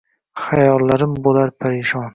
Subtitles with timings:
[0.45, 2.09] Xayollarim bo’lar parishon